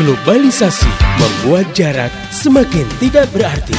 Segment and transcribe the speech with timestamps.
[0.00, 0.88] Globalisasi
[1.20, 3.76] membuat jarak semakin tidak berarti.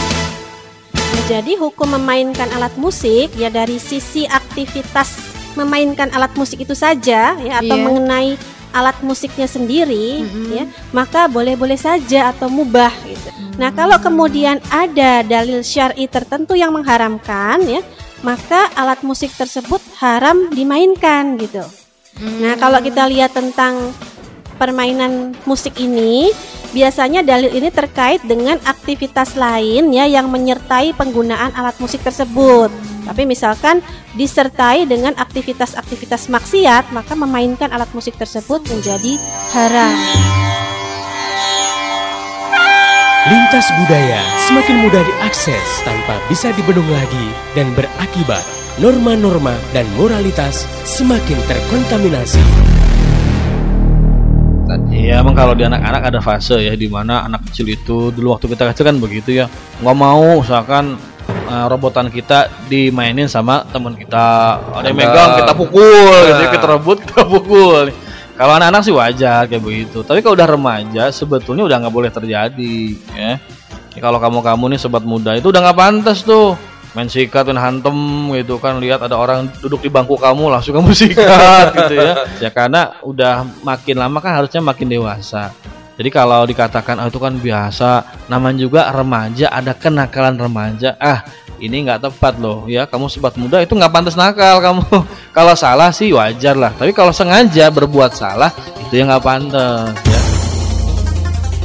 [1.25, 5.17] Jadi hukum memainkan alat musik ya dari sisi aktivitas
[5.57, 7.85] memainkan alat musik itu saja ya atau Iya.
[7.89, 8.29] mengenai
[8.69, 10.45] alat musiknya sendiri Mhm.
[10.53, 13.57] ya maka boleh-boleh saja atau mubah gitu.
[13.57, 17.81] Nah, kalau kemudian ada dalil syar'i tertentu yang mengharamkan ya,
[18.21, 21.65] maka alat musik tersebut haram dimainkan gitu.
[22.21, 23.89] Nah, kalau kita lihat tentang
[24.61, 26.29] permainan musik ini,
[26.69, 32.69] biasanya dalil ini terkait dengan aktivitas lain ya yang menyertai penggunaan alat musik tersebut.
[33.09, 33.81] Tapi misalkan
[34.13, 39.17] disertai dengan aktivitas-aktivitas maksiat, maka memainkan alat musik tersebut menjadi
[39.57, 39.97] haram.
[43.21, 48.41] Lintas budaya semakin mudah diakses tanpa bisa dibendung lagi dan berakibat
[48.81, 52.80] norma-norma dan moralitas semakin terkontaminasi.
[54.91, 58.47] Iya emang kalau di anak-anak ada fase ya di mana anak kecil itu dulu waktu
[58.51, 59.45] kita kecil kan begitu ya.
[59.83, 60.95] Nggak mau misalkan
[61.27, 64.57] eh, robotan kita dimainin sama teman kita.
[64.75, 66.11] Ada yang megang kita pukul.
[66.27, 66.51] Gitu Nah.
[66.51, 67.91] kita rebut kita pukul.
[68.37, 70.01] Kalau anak-anak sih wajar kayak begitu.
[70.01, 72.75] Tapi kalau udah remaja sebetulnya udah nggak boleh terjadi
[73.13, 73.37] ya
[73.91, 76.55] Ya, kalau kamu-kamu nih sobat muda itu udah nggak pantas tuh
[76.91, 77.95] main sikat dan hantem
[78.35, 78.77] gitu kan.
[78.79, 82.13] Lihat ada orang duduk di bangku kamu langsung kamu sikat gitu ya.
[82.37, 85.51] Ya karena udah makin lama kan harusnya makin dewasa.
[86.01, 87.89] Jadi kalau dikatakan ah, itu kan biasa.
[88.31, 90.97] Namanya juga remaja ada kenakalan remaja.
[90.97, 91.21] Ah
[91.61, 94.83] ini nggak tepat loh ya kamu sobat muda itu nggak pantas nakal kamu.
[95.37, 98.51] Kalau salah sih wajar lah tapi kalau sengaja berbuat salah
[98.89, 100.21] itu yang nggak pantas ya.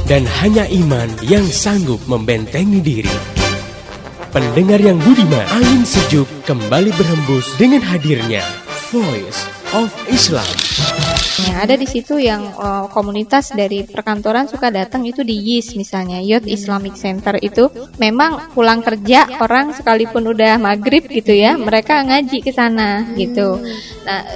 [0.07, 3.36] Dan hanya iman yang sanggup membentengi diri.
[4.27, 8.43] Pendengar yang budiman, angin sejuk kembali berhembus dengan hadirnya
[8.91, 10.43] Voice of Islam.
[11.47, 16.19] Nah, ada di situ yang eh, komunitas dari perkantoran suka datang itu di YIS misalnya,
[16.19, 17.71] Youth Islamic Center itu
[18.03, 23.63] memang pulang kerja orang sekalipun udah maghrib gitu ya, mereka ngaji ke sana gitu.
[24.03, 24.27] Nah,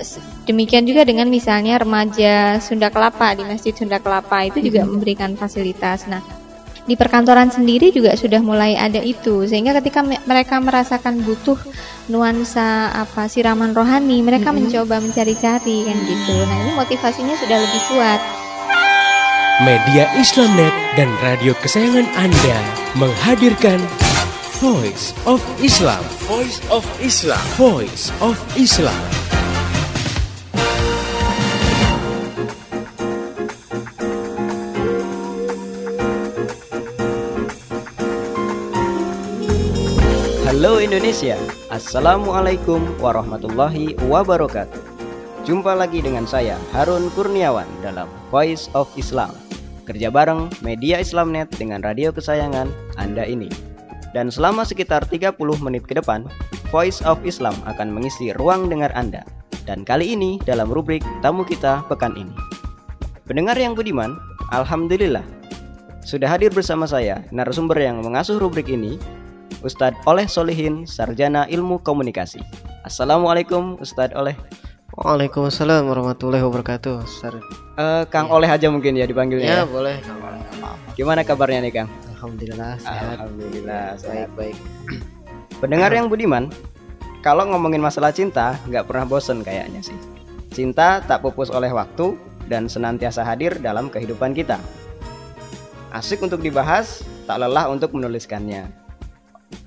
[0.47, 6.07] demikian juga dengan misalnya remaja Sunda Kelapa di Masjid Sunda Kelapa itu juga memberikan fasilitas.
[6.07, 6.40] Nah,
[6.89, 11.57] di perkantoran sendiri juga sudah mulai ada itu sehingga ketika me- mereka merasakan butuh
[12.09, 18.21] nuansa apa siraman rohani mereka mencoba mencari-cari kan gitu nah ini motivasinya sudah lebih kuat
[19.61, 22.57] Media Islamnet dan radio kesayangan Anda
[22.97, 23.77] menghadirkan
[24.57, 26.01] Voice of Islam.
[26.29, 27.41] Voice of Islam.
[27.57, 29.20] Voice of Islam.
[40.61, 41.33] Halo Indonesia,
[41.73, 44.77] Assalamualaikum warahmatullahi wabarakatuh.
[45.41, 49.33] Jumpa lagi dengan saya Harun Kurniawan dalam Voice of Islam.
[49.89, 52.69] Kerja bareng Media Islamnet dengan radio kesayangan
[53.01, 53.49] Anda ini.
[54.13, 55.33] Dan selama sekitar 30
[55.65, 56.29] menit ke depan
[56.69, 59.25] Voice of Islam akan mengisi ruang dengar Anda.
[59.65, 62.37] Dan kali ini dalam rubrik Tamu Kita Pekan ini.
[63.25, 64.13] Pendengar yang budiman,
[64.53, 65.25] Alhamdulillah.
[66.05, 69.01] Sudah hadir bersama saya narasumber yang mengasuh rubrik ini
[69.61, 72.41] Ustadz Oleh Solihin, Sarjana Ilmu Komunikasi.
[72.81, 74.33] Assalamualaikum Ustadz Oleh.
[74.97, 77.05] Waalaikumsalam warahmatullahi wabarakatuh.
[77.05, 77.37] Sar.
[77.77, 79.45] Eh, Kang Oleh aja mungkin ya dipanggilnya.
[79.45, 79.65] Ya, ya.
[79.69, 80.01] boleh.
[80.97, 81.89] Gimana kabarnya nih Kang?
[82.17, 83.21] Alhamdulillah sehat.
[83.21, 84.29] Alhamdulillah sehat.
[84.33, 84.57] Baik, baik.
[85.61, 86.49] Pendengar yang budiman,
[87.21, 89.97] kalau ngomongin masalah cinta nggak pernah bosen kayaknya sih.
[90.49, 92.17] Cinta tak pupus oleh waktu
[92.49, 94.57] dan senantiasa hadir dalam kehidupan kita.
[95.93, 98.80] Asik untuk dibahas, tak lelah untuk menuliskannya.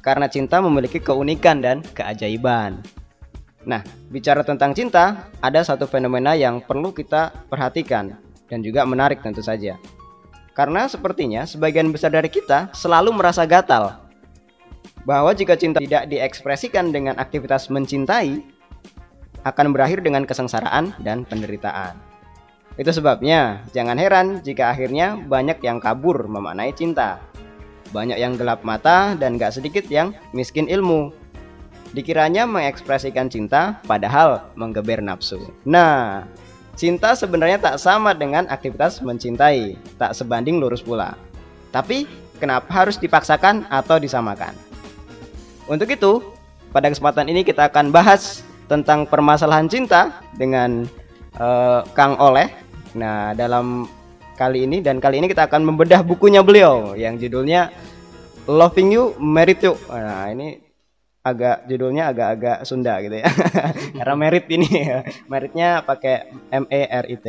[0.05, 2.85] Karena cinta memiliki keunikan dan keajaiban.
[3.65, 3.81] Nah,
[4.13, 8.13] bicara tentang cinta, ada satu fenomena yang perlu kita perhatikan
[8.49, 9.81] dan juga menarik tentu saja.
[10.53, 14.05] Karena sepertinya sebagian besar dari kita selalu merasa gatal
[15.03, 18.41] bahwa jika cinta tidak diekspresikan dengan aktivitas mencintai
[19.45, 21.99] akan berakhir dengan kesengsaraan dan penderitaan.
[22.75, 27.23] Itu sebabnya jangan heran jika akhirnya banyak yang kabur memaknai cinta.
[27.95, 31.15] Banyak yang gelap mata dan gak sedikit yang miskin ilmu.
[31.95, 35.39] Dikiranya mengekspresikan cinta padahal menggeber nafsu.
[35.63, 36.27] Nah,
[36.75, 41.15] cinta sebenarnya tak sama dengan aktivitas mencintai, tak sebanding lurus pula.
[41.71, 42.11] Tapi
[42.43, 44.59] kenapa harus dipaksakan atau disamakan?
[45.71, 46.35] Untuk itu,
[46.75, 50.83] pada kesempatan ini kita akan bahas tentang permasalahan cinta dengan
[51.39, 52.51] eh, Kang Oleh.
[52.99, 53.87] Nah, dalam
[54.35, 57.71] kali ini dan kali ini kita akan membedah bukunya beliau yang judulnya
[58.45, 59.79] Loving You, Merit You.
[59.89, 60.61] Nah, ini
[61.25, 63.29] agak judulnya agak-agak Sunda gitu ya.
[63.99, 65.01] Karena merit ini ya.
[65.27, 67.27] Meritnya pakai M E R I T.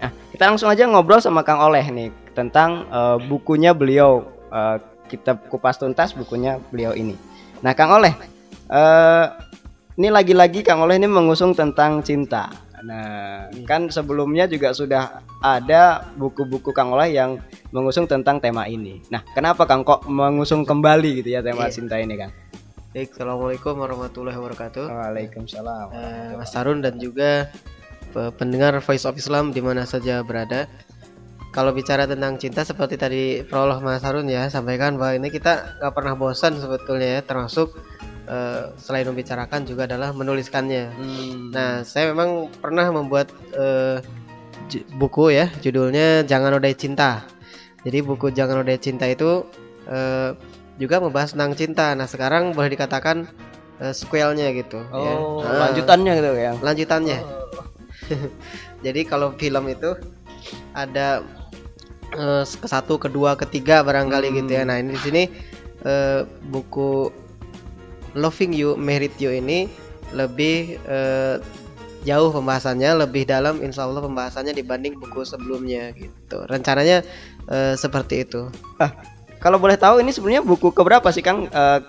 [0.00, 4.80] nah, Kita langsung aja ngobrol sama Kang Oleh nih tentang eh, bukunya beliau eh,
[5.12, 7.12] kitab kupas tuntas bukunya beliau ini.
[7.60, 8.16] Nah, Kang Oleh,
[8.72, 9.26] eh,
[10.00, 12.48] ini lagi-lagi Kang Oleh ini mengusung tentang cinta.
[12.82, 15.02] Nah, kan sebelumnya juga sudah
[15.38, 17.38] ada buku-buku Kang Oleh yang
[17.70, 18.98] mengusung tentang tema ini.
[19.08, 21.74] Nah, kenapa Kang kok mengusung kembali gitu ya tema Iya.
[21.74, 22.34] cinta ini, Kang?
[22.92, 24.84] Baik, assalamualaikum warahmatullahi wabarakatuh.
[24.84, 25.86] Waalaikumsalam.
[25.96, 27.48] Eh, Mas Harun dan juga
[28.12, 30.68] pe- pendengar Voice of Islam di mana saja berada.
[31.52, 35.92] Kalau bicara tentang cinta seperti tadi prolog Mas Harun ya sampaikan bahwa ini kita nggak
[35.92, 37.76] pernah bosan sebetulnya ya termasuk
[38.26, 40.84] eh, selain membicarakan juga adalah menuliskannya.
[41.52, 43.30] Nah, saya memang pernah membuat
[44.68, 47.26] ju- buku ya, judulnya Jangan Nodai Cinta.
[47.82, 49.44] Jadi buku Jangan Nodai Cinta itu
[49.86, 50.30] eh,
[50.80, 51.92] juga membahas tentang cinta.
[51.92, 53.28] Nah, sekarang boleh dikatakan
[53.82, 54.80] eh, sequelnya gitu.
[54.80, 55.14] ya.
[55.18, 56.58] Oh, Ah, lanjutannya gitu, Kang.
[56.62, 57.18] lanjutannya.
[58.86, 59.94] Jadi kalau film itu
[60.72, 61.22] ada
[62.14, 64.62] eh, ke satu, kedua, ketiga barangkali gitu ya.
[64.64, 65.22] Nah ini di sini
[65.84, 67.10] eh, buku
[68.14, 69.68] Loving You, Merit You ini
[70.12, 71.36] lebih eh,
[72.02, 76.44] jauh pembahasannya, lebih dalam, insya Allah pembahasannya dibanding buku sebelumnya gitu.
[76.50, 77.06] Rencananya
[77.48, 78.50] eh, seperti itu.
[79.42, 81.50] Kalau boleh tahu ini sebenarnya buku keberapa sih Kang?
[81.50, 81.80] Eh,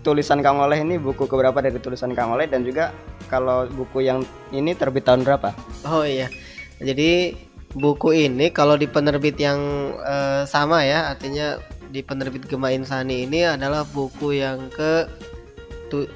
[0.00, 2.94] tulisan Kang Oleh ini buku keberapa dari tulisan Kang Oleh dan juga
[3.28, 5.52] kalau buku yang ini terbit tahun berapa?
[5.86, 6.32] Oh iya.
[6.80, 7.36] Jadi
[7.76, 9.60] buku ini kalau di penerbit yang
[10.02, 11.60] eh, sama ya, artinya
[11.90, 15.10] di penerbit Gema Insani ini adalah buku yang ke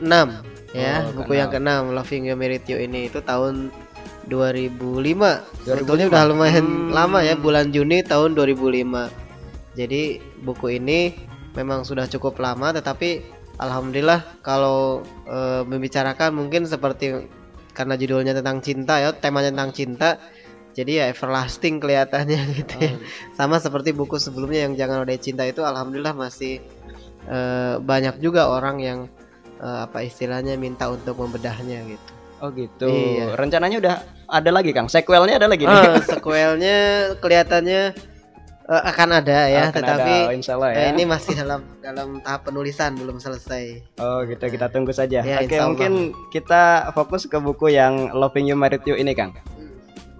[0.01, 0.43] 6
[0.73, 1.91] ya, Oh, buku yang keenam.
[1.91, 3.71] ke-6 Loving You Merit You ini itu tahun
[4.27, 5.45] 2005.
[5.65, 6.91] Sebetulnya udah lumayan Hmm.
[6.91, 9.09] lama ya, bulan Juni tahun 2005.
[9.75, 10.03] Jadi
[10.41, 11.15] buku ini
[11.55, 13.23] memang sudah cukup lama tetapi
[13.57, 17.27] alhamdulillah kalau eh, membicarakan mungkin seperti
[17.71, 20.11] karena judulnya tentang cinta ya, temanya tentang cinta.
[20.75, 22.93] Jadi ya everlasting kelihatannya gitu ya.
[23.33, 26.59] Sama seperti buku sebelumnya yang Jangan Nodai Cinta itu alhamdulillah masih
[27.27, 28.99] eh, banyak juga orang yang
[29.65, 32.11] eh, apa istilahnya minta untuk membedahnya gitu.
[32.45, 32.93] Oh gitu.
[32.93, 33.33] Iya.
[33.41, 33.95] Rencananya udah
[34.29, 34.93] ada lagi Kang.
[34.93, 35.81] Sequelnya ada lagi nih.
[36.13, 36.77] sequelnya
[37.25, 37.83] kelihatannya
[38.69, 40.77] eh, akan ada ya, Akan tetapi ada, insya Allah ya.
[40.77, 43.97] eh, ini masih dalam dalam tahap penulisan belum selesai.
[43.97, 45.25] Oh gitu kita tunggu saja.
[45.25, 49.33] Ya, Oke mungkin kita fokus ke buku yang Loving You Married You ini Kang.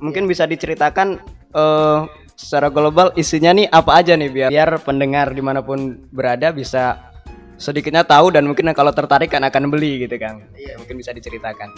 [0.01, 1.21] Mungkin bisa diceritakan
[1.55, 2.01] eh
[2.35, 7.14] secara global isinya nih apa aja nih biar biar pendengar di mana pun berada bisa
[7.57, 10.43] sedikitnya tahu dan mungkin kalau tertarik kan akan beli gitu Kang.
[10.55, 11.71] Iya mungkin bisa diceritakan.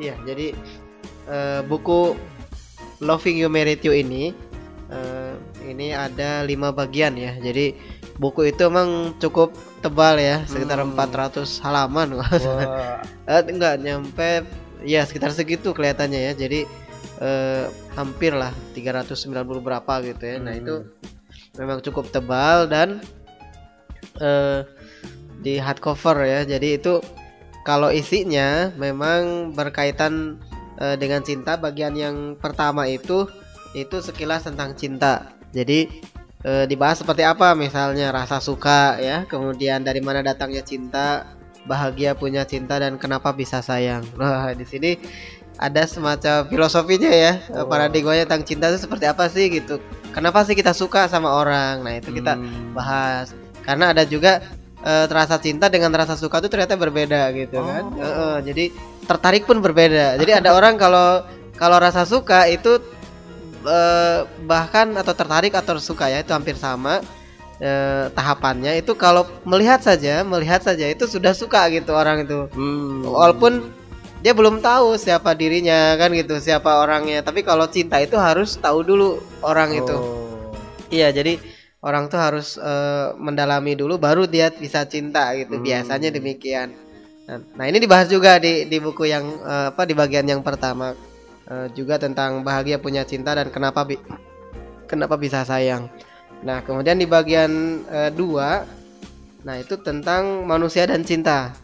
[0.00, 0.56] Iya, jadi
[1.28, 2.16] eh, buku
[3.00, 4.32] Loving You Merit You ini
[4.92, 5.34] eh,
[5.64, 7.36] ini ada lima bagian ya.
[7.36, 7.76] Jadi
[8.20, 12.08] buku itu emang cukup tebal ya, sekitar 400 halaman.
[12.18, 13.00] Wah.
[13.04, 14.44] Eh, enggak nyampe
[14.84, 16.32] ya sekitar segitu kelihatannya ya.
[16.36, 16.64] Jadi
[17.20, 17.64] eh,
[17.96, 20.36] hampir lah 390 berapa gitu ya.
[20.40, 20.84] Nah, itu
[21.58, 23.02] memang cukup tebal dan
[24.20, 24.62] eh
[25.40, 26.40] di hardcover ya.
[26.44, 27.00] Jadi itu
[27.64, 30.36] kalau isinya memang berkaitan
[30.80, 33.26] eh, dengan cinta bagian yang pertama itu
[33.76, 35.32] itu sekilas tentang cinta.
[35.52, 35.88] Jadi
[36.44, 41.24] eh, dibahas seperti apa misalnya rasa suka ya, kemudian dari mana datangnya cinta,
[41.68, 44.04] bahagia punya cinta dan kenapa bisa sayang.
[44.20, 44.96] Nah, di sini
[45.60, 49.76] ada semacam filosofinya ya, eh, paradigmanya tentang cinta itu seperti apa sih gitu.
[50.10, 51.84] Kenapa sih kita suka sama orang?
[51.84, 52.72] Nah, itu kita Hmm.
[52.74, 53.30] bahas.
[53.62, 54.40] Karena ada juga
[54.80, 57.84] eh, rasa cinta dengan rasa suka itu ternyata berbeda gitu kan.
[57.96, 58.64] Heeh, jadi
[59.04, 60.16] tertarik pun berbeda.
[60.16, 61.24] Jadi ada orang kalau
[61.56, 62.80] kalau rasa suka itu
[63.66, 67.04] eh, bahkan atau tertarik atau suka ya itu hampir sama
[67.60, 73.04] eh, tahapannya itu kalau melihat saja melihat saja itu sudah suka gitu orang itu Hmm.
[73.04, 73.68] walaupun
[74.20, 78.80] dia belum tahu siapa dirinya kan gitu siapa orangnya tapi kalau cinta itu harus tahu
[78.84, 80.52] dulu orang itu Oh.
[80.88, 81.36] iya jadi
[81.80, 85.58] orang tuh harus eh, mendalami dulu baru dia bisa cinta gitu.
[85.58, 85.64] Hmm.
[85.64, 86.72] biasanya demikian.
[87.28, 90.92] Nah, nah, ini dibahas juga di di buku yang eh, apa di bagian yang pertama.
[91.50, 93.98] Eh, juga tentang bahagia punya cinta dan kenapa bi-
[94.86, 95.90] kenapa bisa sayang.
[96.46, 98.64] Nah kemudian di bagian eh, dua
[99.40, 101.56] nah itu tentang manusia dan cinta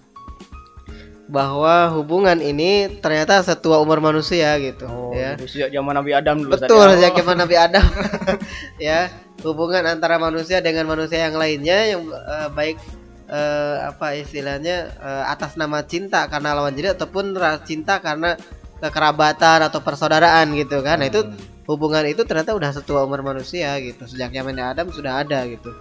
[1.27, 6.55] bahwa hubungan ini ternyata setua umur manusia gitu Oh, ya sejak zaman Nabi Adam dulu
[6.55, 7.83] Betul, sejak zaman Nabi Adam.
[8.83, 9.11] ya,
[9.43, 12.79] hubungan antara manusia dengan manusia yang lainnya yang eh, baik
[13.27, 17.35] eh, apa istilahnya eh, atas nama cinta karena lawan jenis ataupun
[17.67, 18.39] cinta karena
[18.79, 21.01] kekerabatan atau persaudaraan gitu kan.
[21.03, 21.27] Nah, itu
[21.67, 24.07] hubungan itu ternyata udah setua umur manusia gitu.
[24.07, 25.75] Sejak zaman Adam sudah ada gitu.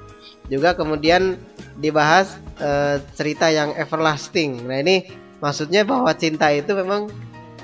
[0.50, 1.38] Juga kemudian
[1.78, 4.66] dibahas eh, cerita yang everlasting.
[4.66, 7.14] Nah, ini maksudnya bahwa cinta itu memang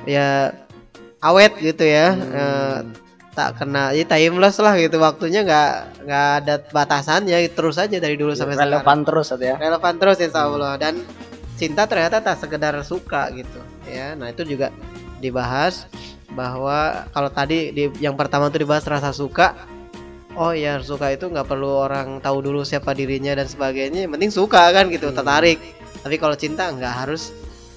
[0.06, 0.54] ya
[1.18, 2.14] awet gitu ya.
[2.14, 2.80] Eh,
[3.32, 5.00] tak kena ya timeless lah gitu.
[5.00, 5.70] Waktunya nggak
[6.06, 7.42] nggak ada batasannya.
[7.50, 8.84] Terus aja dari dulu sampai sekarang.
[8.84, 9.56] Relevan terus ya.
[9.58, 10.76] Relevan terus insya Allah.
[10.78, 11.02] Dan
[11.56, 13.60] cinta ternyata tak sekedar suka gitu
[13.90, 14.14] ya.
[14.14, 14.70] Nah itu juga
[15.24, 15.88] dibahas
[16.34, 19.54] bahwa kalau tadi di, yang pertama tuh dibahas rasa suka
[20.40, 24.06] oh ya suka itu nggak perlu orang tahu dulu siapa dirinya dan sebagainya.
[24.06, 25.60] Yang penting suka kan gitu tertarik.
[26.04, 27.32] Tapi kalau cinta nggak harus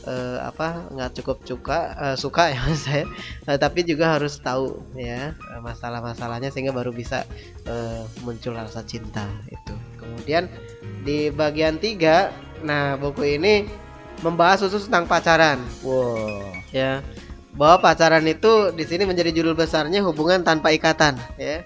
[0.05, 3.05] eh, apa nggak cukup suka eh, suka ya saya
[3.45, 7.29] Eh, tapi juga harus tahu ya eh, masalah-masalahnya sehingga baru bisa
[7.69, 9.75] eh, muncul rasa cinta itu.
[10.01, 10.49] Kemudian
[11.05, 12.33] di bagian tiga
[12.65, 13.69] nah buku ini
[14.25, 15.61] membahas khusus tentang pacaran.
[15.85, 16.57] Wow.
[16.73, 17.05] Ya
[17.55, 21.63] bahwa pacaran itu di sini menjadi judul besarnya hubungan tanpa ikatan ya.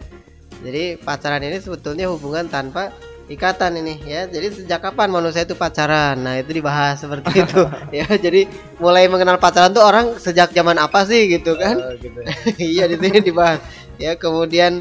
[0.58, 2.90] Jadi pacaran ini sebetulnya hubungan tanpa
[3.28, 4.24] ikatan ini ya.
[4.26, 6.16] Jadi sejak kapan manusia itu pacaran?
[6.18, 7.62] Nah itu dibahas seperti itu.
[7.94, 8.48] Ya jadi
[8.80, 11.76] mulai mengenal pacaran tuh orang sejak zaman apa sih gitu kan?
[11.76, 12.20] Oh, gitu.
[12.72, 13.60] iya di sini dibahas.
[14.00, 14.80] Ya kemudian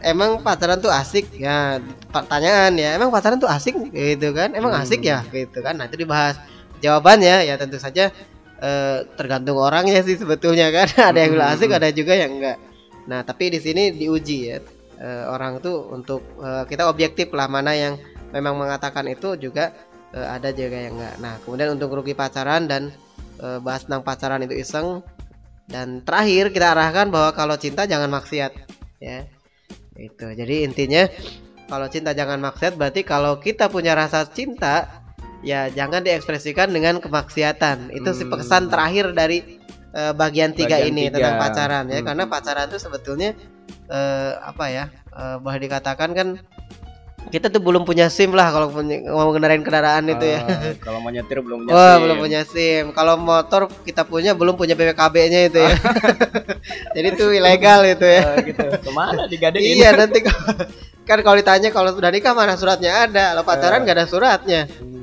[0.00, 1.34] emang pacaran tuh asik.
[1.36, 1.82] Ya
[2.14, 4.54] pertanyaan ya emang pacaran tuh asik gitu kan?
[4.54, 5.26] Emang asik ya?
[5.28, 5.76] Gitu kan?
[5.76, 6.38] Nah itu dibahas.
[6.78, 8.14] Jawabannya ya tentu saja
[8.62, 10.86] eh, tergantung orangnya sih sebetulnya kan.
[11.10, 12.58] Ada yang bilang asik ada juga yang enggak.
[13.10, 14.58] Nah tapi di sini diuji ya
[14.98, 17.94] Eh, orang tuh untuk eh, kita objektif lah mana yang
[18.34, 19.70] memang mengatakan itu juga
[20.10, 22.90] eh, ada juga yang enggak nah kemudian untuk rugi pacaran dan
[23.38, 25.06] eh, bahas tentang pacaran itu iseng
[25.70, 28.50] dan terakhir kita arahkan bahwa kalau cinta jangan maksiat
[28.98, 29.22] ya
[29.94, 31.06] itu jadi intinya
[31.70, 34.98] kalau cinta jangan maksiat berarti kalau kita punya rasa cinta
[35.46, 38.34] ya jangan diekspresikan dengan kemaksiatan itu sih Hmm.
[38.34, 39.62] pesan terakhir dari
[39.94, 41.14] eh, bagian tiga Bagian ini tiga.
[41.22, 42.06] tentang pacaran ya Hmm.
[42.10, 43.30] karena pacaran itu sebetulnya
[43.88, 46.28] eh, apa ya eh, boleh dikatakan kan
[47.28, 51.12] kita tuh belum punya SIM lah kalau mau ngendarain kendaraan itu ya Ah, kalau mau
[51.12, 52.00] nyetir belum punya Wah SIM.
[52.06, 52.84] belum punya SIM.
[52.96, 55.76] Kalau motor kita punya belum punya BPKB-nya itu ya.
[56.96, 58.22] Jadi itu ilegal itu ya.
[58.24, 60.24] Oh, gitu ke mana digadein iya nanti
[61.08, 63.36] kan kalau ditanya kalau sudah nikah mana suratnya ada.
[63.36, 64.60] Kalau pacaran nggak ada suratnya,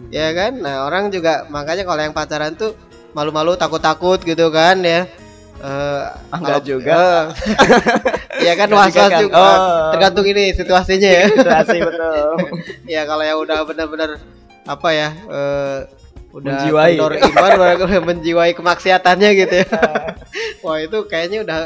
[0.09, 0.57] ya kan?
[0.57, 2.73] Nah orang juga makanya kalau yang pacaran tuh
[3.13, 5.05] malu-malu takut-takut gitu kan ya.
[5.55, 6.99] Eh, Enggak kalau- juga.
[6.99, 7.23] Eh,
[8.45, 9.21] Iya kan was-was juga kan?
[9.23, 9.37] juga.
[9.39, 9.89] Oh.
[9.95, 11.23] Tergantung ini situasinya ya.
[11.31, 12.27] situasi betul
[12.85, 14.09] ya kalau yang udah benar-benar
[14.65, 15.79] apa ya eh,
[16.35, 16.93] udah Menjiwai.
[16.99, 17.51] iman
[18.11, 19.67] menjiwai kemaksiatannya gitu ya
[20.59, 21.59] wah itu kayaknya udah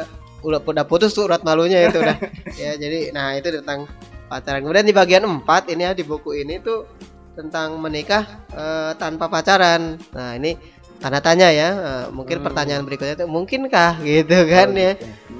[0.45, 2.15] udah udah putus tuh urat malunya itu udah
[2.53, 3.89] ya jadi nah itu tentang
[4.29, 6.85] pacaran kemudian di bagian 4 ini ya di buku ini tuh
[7.33, 10.53] tentang menikah eh, tanpa pacaran nah ini
[10.99, 14.93] tanda tanya ya Eh, mungkin pertanyaan berikutnya itu mungkinkah gitu kan ya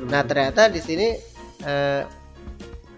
[0.10, 1.14] Nah ternyata di sini
[1.64, 2.02] eh,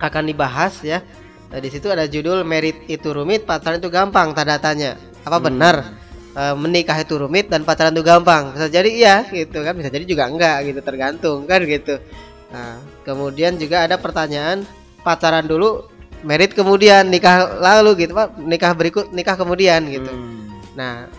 [0.01, 1.05] akan dibahas ya.
[1.51, 4.33] Nah, di situ ada judul merit itu rumit, pacaran itu gampang.
[4.33, 4.97] Tanda tanya.
[5.21, 5.93] Apa benar
[6.33, 8.55] eh, menikah itu rumit dan pacaran itu gampang?
[8.57, 12.01] Bisa jadi iya gitu kan, bisa jadi juga enggak gitu, tergantung kan gitu.
[12.49, 14.65] Nah kemudian juga ada pertanyaan
[15.05, 15.85] pacaran dulu,
[16.25, 20.11] merit kemudian nikah lalu gitu pak, nikah berikut nikah kemudian gitu.
[20.71, 21.11] Nah,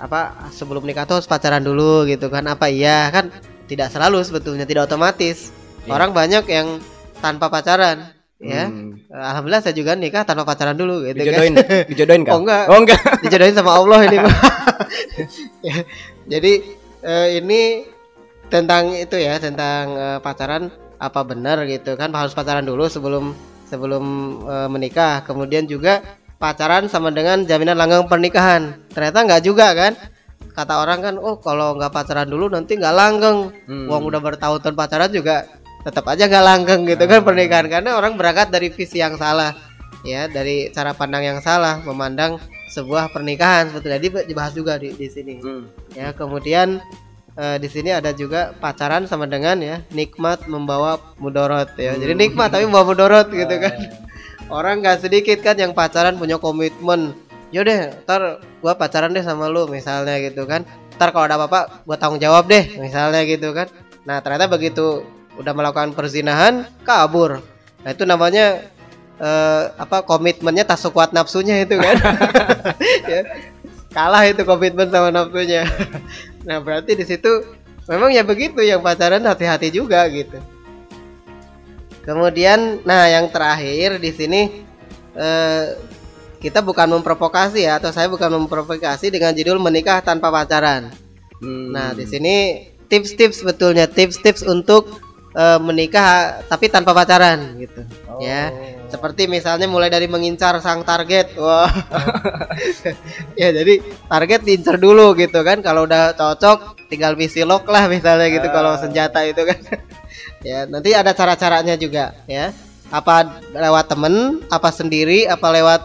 [0.00, 2.48] apa sebelum nikah tuh harus pacaran dulu gitu kan?
[2.48, 3.28] Apa iya kan?
[3.68, 5.52] Tidak selalu sebetulnya, tidak otomatis.
[5.86, 5.92] Iya.
[5.94, 6.80] Orang banyak yang
[7.20, 8.66] tanpa pacaran, ya.
[8.66, 8.96] Hmm.
[9.12, 11.84] Alhamdulillah saya juga nikah tanpa pacaran dulu gitu dijodohin kan.
[11.90, 12.64] dijodohin kan Oh, enggak.
[12.70, 14.16] oh enggak Dijodohin sama Allah ini.
[15.62, 15.84] Ya,
[16.32, 16.52] Jadi
[17.04, 17.84] eh, ini
[18.50, 23.36] tentang itu ya, tentang eh, pacaran apa benar gitu kan harus pacaran dulu sebelum
[23.68, 24.04] sebelum
[24.48, 25.22] eh, menikah.
[25.22, 26.02] Kemudian juga
[26.40, 28.80] pacaran sama dengan jaminan langgeng pernikahan.
[28.88, 29.92] Ternyata nggak juga kan?
[30.50, 33.52] Kata orang kan, oh kalau nggak pacaran dulu nanti nggak langgeng.
[33.68, 33.86] Hmm.
[33.86, 35.44] Uang udah bertahun-tahun pacaran juga
[35.80, 39.56] tetap aja nggak langgeng gitu kan pernikahan karena orang berangkat dari visi yang salah
[40.04, 42.36] ya dari cara pandang yang salah memandang
[42.68, 45.72] sebuah pernikahan sebetulnya Di- dibahas juga di, di sini Hmm.
[45.96, 46.84] ya kemudian
[47.32, 52.52] eh, di sini ada juga pacaran sama dengan ya nikmat membawa mudorot ya jadi nikmat
[52.52, 53.72] tapi membawa mudorot gitu kan
[54.50, 57.14] orang nggak sedikit kan yang pacaran punya komitmen.
[57.50, 60.66] Yaudah ntar gua pacaran deh sama lu misalnya gitu kan.
[60.98, 63.70] Ntar kalau ada apa-apa gua tanggung jawab deh misalnya gitu kan.
[64.04, 65.06] Nah ternyata begitu
[65.38, 67.42] udah melakukan perzinahan kabur.
[67.82, 68.62] Nah itu namanya
[69.18, 71.96] eh, apa komitmennya tak sekuat nafsunya itu kan.
[73.10, 73.26] Ya.
[73.90, 75.66] kalah itu komitmen sama nafsunya.
[76.46, 77.42] Nah berarti di situ
[77.90, 80.38] memang ya begitu yang pacaran hati-hati juga gitu
[82.06, 84.40] kemudian nah yang terakhir di sini
[85.14, 85.64] eh,
[86.40, 90.88] kita bukan memprovokasi ya atau saya bukan memprovokasi dengan judul menikah tanpa pacaran
[91.40, 91.72] Hmm.
[91.72, 95.00] Nah, di sini tips-tips sebetulnya tips-tips untuk
[95.32, 97.80] eh, menikah tapi tanpa pacaran gitu.
[98.20, 98.52] Ya.
[98.92, 101.32] Seperti misalnya mulai dari mengincar sang target.
[101.40, 101.70] Wah.
[103.40, 103.80] ya, jadi
[104.10, 105.64] target diincar dulu gitu kan.
[105.64, 108.52] Kalau udah cocok tinggal misi lock lah misalnya gitu Ah.
[108.52, 109.60] kalau senjata itu kan.
[110.40, 112.52] Ya, nanti ada cara-caranya juga ya.
[112.90, 115.82] Apa lewat temen, apa sendiri, apa lewat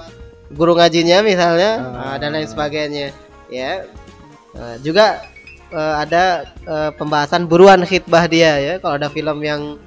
[0.52, 3.14] guru ngajinya misalnya ah, dan lain sebagainya.
[3.46, 3.86] Ya.
[4.58, 5.22] Nah, juga
[5.70, 6.24] eh, ada
[6.66, 8.74] eh, pembahasan buruan khidbah dia ya.
[8.82, 9.78] Kalau ada film yang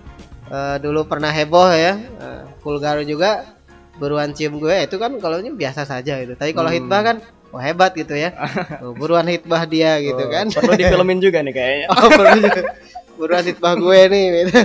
[0.46, 3.50] eh, dulu pernah heboh ya, eh, vulgar juga
[3.98, 6.38] buruan cium gue itu kan kalau ini biasa saja gitu.
[6.38, 6.78] Tapi kalau Hmm.
[6.78, 7.16] hitbah kan
[7.50, 8.30] oh hebat gitu ya.
[8.84, 10.46] Oh, buruan hitbah dia gitu Oh, kan.
[10.54, 11.86] Perlu difilmin juga nih kayaknya.
[11.90, 12.62] Oh, perlu juga.
[13.18, 14.58] buruan hitbah gue nih gitu.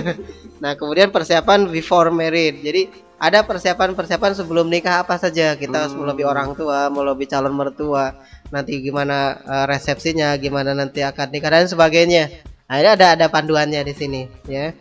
[0.62, 2.62] Nah, kemudian persiapan before married.
[2.62, 5.58] Jadi ada persiapan-persiapan sebelum nikah apa saja.
[5.58, 6.06] Kita harus Hmm.
[6.06, 8.14] melobi orang tua, melobi calon mertua.
[8.48, 12.30] Nanti gimana eh, resepsinya, gimana nanti akad nikah dan sebagainya.
[12.70, 14.72] Nah, ini ada ada panduannya di sini ya.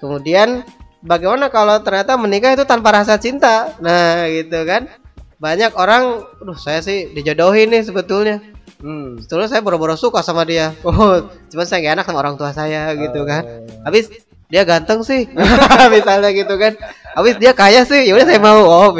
[0.00, 0.64] Kemudian
[1.04, 3.76] bagaimana kalau ternyata menikah itu tanpa rasa cinta?
[3.82, 4.88] Nah, gitu kan.
[5.36, 8.40] Banyak orang, aduh saya sih dijodohin nih sebetulnya.
[8.80, 9.16] Hmm.
[9.20, 10.76] Sebetulnya saya boro-boro suka sama dia.
[10.86, 13.42] Oh, cuman saya gak enak sama orang tua saya gitu kan.
[13.84, 14.12] Habis
[14.46, 15.26] dia ganteng sih,
[15.94, 16.78] misalnya gitu kan.
[17.16, 18.62] Habis dia kaya sih, ya udah saya mau.
[18.62, 18.90] Oh,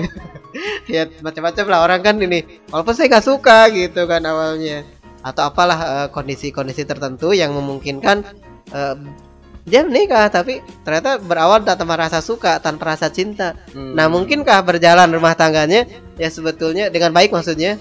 [0.93, 2.63] ya macam-macam lah orang kan ini.
[2.73, 4.83] Walaupun saya gak suka gitu kan awalnya.
[5.21, 8.23] Atau apalah eh, kondisi-kondisi tertentu yang memungkinkan
[8.71, 8.97] eh,
[9.67, 13.59] dia menikah tapi ternyata berawal tanpa rasa suka, tanpa rasa cinta.
[13.75, 13.99] Hmm.
[13.99, 17.75] Nah, mungkinkah berjalan rumah tangganya ya sebetulnya dengan baik maksudnya?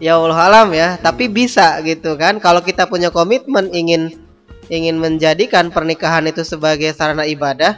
[0.00, 2.40] Ya Allah alam ya, tapi bisa gitu kan.
[2.40, 4.16] Kalau kita punya komitmen ingin
[4.72, 7.76] ingin menjadikan pernikahan itu sebagai sarana ibadah,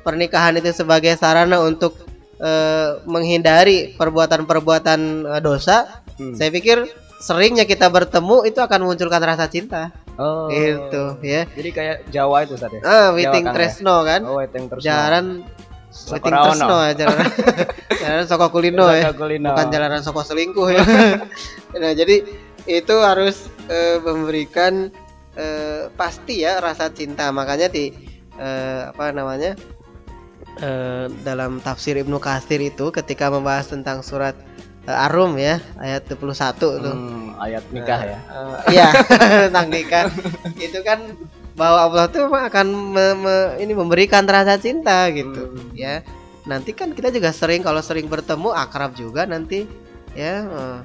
[0.00, 2.00] pernikahan itu sebagai sarana untuk
[2.40, 5.00] eh, menghindari perbuatan-perbuatan
[5.36, 6.32] eh, dosa, Hmm.
[6.32, 6.88] saya pikir
[7.20, 9.92] seringnya kita bertemu itu akan memunculkan rasa cinta.
[10.16, 10.48] Oh.
[10.48, 11.44] Gitu ya.
[11.44, 12.80] Jadi kayak Jawa itu tadi.
[12.80, 13.52] Ah, Witing ya?
[13.52, 14.24] Tresno kan.
[14.24, 14.82] Oh, itu yang terus.
[15.90, 16.26] Soko.
[16.28, 17.30] Tresno ya jalanan.
[18.02, 19.10] jalanan Soko Kulino ya.
[19.12, 19.52] Kulino.
[19.54, 20.82] Bukan jalanan Soko selingkuh ya.
[21.82, 22.22] nah, jadi
[22.66, 24.90] itu harus eh, memberikan
[25.38, 27.30] eh, pasti ya rasa cinta.
[27.30, 27.90] Makanya di
[28.38, 29.54] eh, apa namanya?
[30.60, 34.36] eh, dalam tafsir Ibnu Katsir itu ketika membahas tentang surat
[34.88, 36.72] eh, Ar-Rum ya, ayat 21 tuh.
[36.80, 38.18] Hmm, ayat nikah ya.
[38.18, 38.88] Eh, Iya,
[39.48, 40.08] tentang nikah.
[40.56, 41.12] itu kan
[41.56, 45.72] bahwa Allah tuh memang akan me- me- ini memberikan rasa cinta gitu, Hmm.
[45.72, 46.04] ya.
[46.46, 49.64] Nanti kan kita juga sering kalau sering bertemu akrab juga nanti,
[50.14, 50.44] ya.
[50.44, 50.78] eh.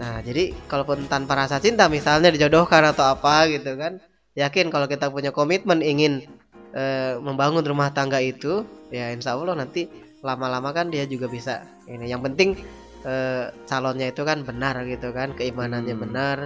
[0.00, 4.00] Nah, jadi kalaupun tanpa rasa cinta misalnya dijodohkan atau apa gitu kan,
[4.32, 6.24] yakin kalau kita punya komitmen ingin
[6.72, 9.90] eh, membangun rumah tangga itu, ya insya Allah nanti
[10.24, 11.66] lama-lama kan dia juga bisa.
[11.84, 12.56] Ini yang penting
[13.04, 16.04] eh, calonnya itu kan benar gitu kan, keimanannya Hmm.
[16.08, 16.36] benar,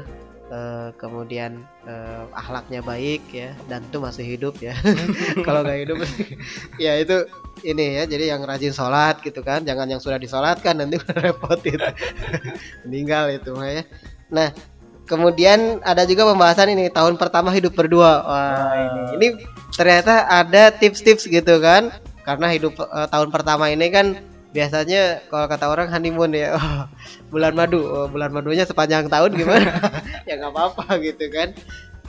[0.54, 4.78] eh, kemudian eh, akhlaknya baik ya, dan itu masih hidup ya.
[5.46, 5.98] Kalau nggak hidup,
[6.84, 7.26] ya itu
[7.66, 8.02] ini ya.
[8.06, 11.82] Jadi yang rajin sholat gitu kan, jangan yang sudah disolatkan nanti repot itu,
[12.86, 13.82] meninggal itu mah ya.
[14.30, 14.48] Nah,
[15.10, 18.22] kemudian ada juga pembahasan ini tahun pertama hidup berdua.
[18.22, 19.26] Wah ini, ini
[19.74, 21.90] ternyata ada tips-tips gitu kan,
[22.22, 24.14] karena hidup eh, tahun pertama ini kan
[24.54, 26.86] biasanya kalau kata orang honeymoon ya oh,
[27.34, 29.66] bulan madu oh, bulan madunya sepanjang tahun gimana
[30.34, 31.54] ya nggak apa-apa gitu kan.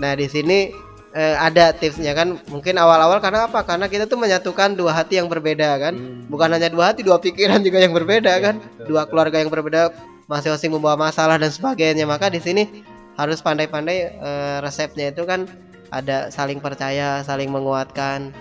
[0.01, 0.73] Nah di sini
[1.13, 2.35] eh, ada tipsnya kan.
[2.49, 3.61] Mungkin awal-awal karena apa?
[3.63, 5.93] Karena kita tuh menyatukan dua hati yang berbeda kan.
[5.95, 6.25] Hmm.
[6.25, 8.55] bukan hanya dua hati dua pikiran juga yang berbeda Iya, kan.
[8.59, 9.93] betul, dua keluarga yang berbeda
[10.25, 12.09] masing-masing membawa masalah dan sebagainya.
[12.09, 12.83] Maka di sini
[13.15, 15.45] harus pandai-pandai eh, resepnya itu kan
[15.93, 18.33] ada saling percaya saling menguatkan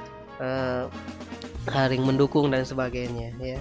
[0.42, 0.88] eh,
[1.70, 3.61] saling mendukung dan sebagainya ya.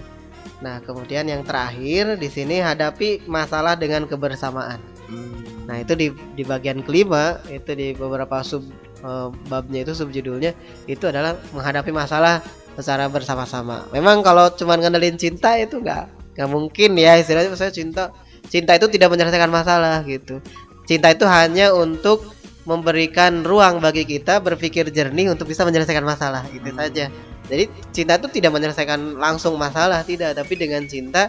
[0.64, 4.80] Nah kemudian yang terakhir di sini hadapi masalah dengan kebersamaan.
[5.12, 5.53] Hmm.
[5.68, 8.64] Nah itu di di bagian kelima itu di beberapa sub
[9.04, 10.52] eh, babnya itu subjudulnya
[10.88, 12.44] itu adalah menghadapi masalah
[12.76, 13.86] secara bersama-sama.
[13.94, 18.10] Memang kalau cuma ngandelin cinta itu nggak nggak mungkin ya istilahnya saya cinta
[18.50, 20.42] cinta itu tidak menyelesaikan masalah gitu.
[20.84, 22.28] Cinta itu hanya untuk
[22.64, 27.12] memberikan ruang bagi kita berpikir jernih untuk bisa menyelesaikan masalah itu saja.
[27.44, 31.28] Jadi cinta itu tidak menyelesaikan langsung masalah tidak, tapi dengan cinta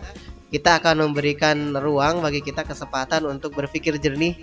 [0.55, 4.39] kita akan memberikan ruang bagi kita kesempatan untuk berpikir jernih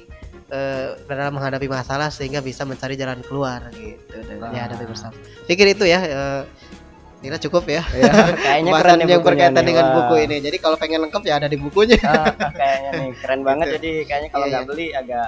[0.47, 4.51] eh, dalam menghadapi masalah sehingga bisa mencari jalan keluar gitu dan Wah.
[4.51, 5.15] ya ada bersama.
[5.47, 6.41] Pikir itu ya eh,
[7.21, 7.85] kira cukup ya.
[7.95, 8.11] Ya,
[8.43, 9.67] kayaknya Pembahasan keren nih yang berkaitan nih.
[9.71, 9.93] dengan Wah.
[10.03, 10.35] buku ini.
[10.41, 11.95] Jadi kalau pengen lengkap ya ada di bukunya.
[12.03, 13.75] Ah, kayaknya nih keren banget Gitu.
[13.77, 15.27] jadi kayaknya kalau Iya, nggak beli agak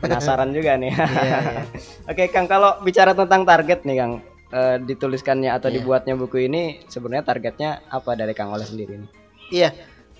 [0.00, 0.92] penasaran juga nih.
[0.96, 1.62] Iya, iya.
[2.10, 4.12] Oke Kang, kalau bicara tentang target nih Kang,
[4.48, 5.76] eh, dituliskannya atau Iya.
[5.76, 9.10] dibuatnya buku ini sebenarnya targetnya apa dari Kang Oleh sendiri nih?
[9.50, 9.74] Iya,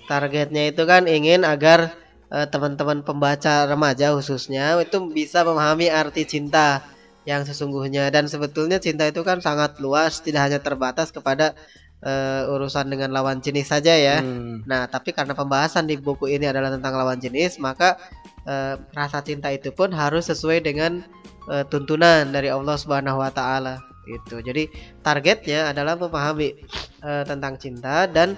[0.09, 1.93] targetnya itu kan ingin agar
[2.31, 6.85] eh, teman-teman pembaca remaja khususnya itu bisa memahami arti cinta
[7.25, 11.53] yang sesungguhnya dan sebetulnya cinta itu kan sangat luas, tidak hanya terbatas kepada
[12.01, 14.19] eh, urusan dengan lawan jenis saja ya.
[14.21, 14.65] Hmm.
[14.65, 18.01] Nah, tapi karena pembahasan di buku ini adalah tentang lawan jenis, maka
[18.45, 21.05] eh, rasa cinta itu pun harus sesuai dengan
[21.49, 24.41] eh, tuntunan dari Allah Subhanahu wa taala gitu.
[24.41, 24.65] Jadi
[25.05, 26.57] targetnya adalah memahami
[27.05, 28.33] eh, tentang cinta dan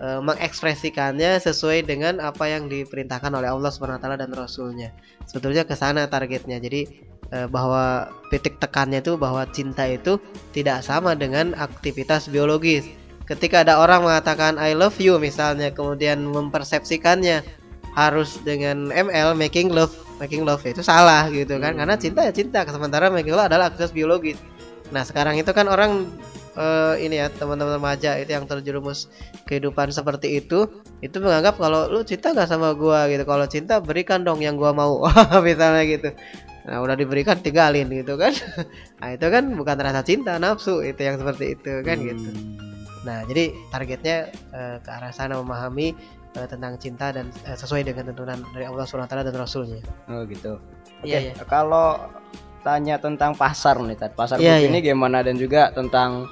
[0.00, 4.90] eh, mengekspresikannya sesuai dengan apa yang diperintahkan oleh Allah Subhanahu wa taala dan rasulnya.
[5.28, 6.58] Sebetulnya ke sana targetnya.
[6.58, 6.88] Jadi
[7.30, 10.18] eh, bahwa titik tekannya itu bahwa cinta itu
[10.56, 12.88] tidak sama dengan aktivitas biologis.
[13.28, 17.46] Ketika ada orang mengatakan I love you misalnya kemudian mempersepsikannya
[17.94, 22.62] harus dengan ML making love making love itu salah gitu kan karena cinta ya cinta
[22.66, 24.38] sementara making love adalah aktivitas biologis.
[24.90, 26.10] Nah, sekarang itu kan orang
[26.56, 29.06] eh, ini ya teman-teman remaja itu yang terjerumus
[29.46, 30.66] kehidupan seperti itu
[31.04, 33.22] itu menganggap kalau lu cinta gak sama gua gitu.
[33.26, 35.06] Kalau cinta berikan dong yang gua mau.
[35.46, 36.10] Misalnya gitu.
[36.66, 38.34] Nah udah diberikan tinggalin gitu kan.
[39.00, 42.30] Nah itu kan bukan rasa cinta nafsu itu yang seperti itu kan gitu.
[43.08, 44.16] Nah jadi targetnya
[44.52, 45.96] eh, ke arah sana memahami
[46.36, 49.80] eh, tentang cinta dan eh, sesuai dengan tuntunan dari Allah SWT dan Rasulnya.
[50.12, 50.60] Oh gitu.
[51.00, 51.44] Iya, iya.
[51.48, 52.12] Kalau
[52.60, 54.12] tanya tentang pasar nih, Tat.
[54.12, 54.60] pasar buku iya.
[54.68, 56.28] ini gimana dan juga tentang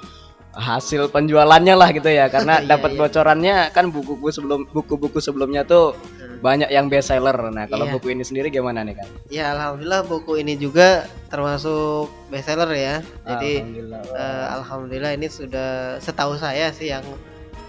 [0.49, 2.99] hasil penjualannya lah gitu ya karena Iya, dapat iya.
[2.99, 5.93] bocorannya kan buku-buku sebelum buku-buku sebelumnya tuh
[6.39, 7.35] banyak yang best seller.
[7.51, 7.93] Nah, kalau Iya.
[7.93, 9.09] buku ini sendiri gimana nih, Kang?
[9.27, 12.95] Ya alhamdulillah buku ini juga termasuk bestseller ya.
[13.27, 14.01] Jadi Alhamdulillah.
[14.15, 17.03] eh, alhamdulillah ini sudah setahu saya sih yang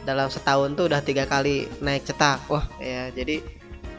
[0.07, 2.47] dalam setahun tuh udah tiga kali naik cetak.
[2.47, 3.43] Wah ya jadi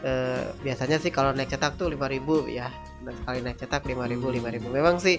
[0.01, 2.71] eh, biasanya sih kalau naik cetak tuh 5000 ya.
[3.01, 4.69] Sekali naik cetak 5000 5000.
[4.69, 5.17] Memang sih